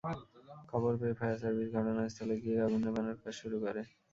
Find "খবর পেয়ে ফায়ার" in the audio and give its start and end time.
0.69-1.37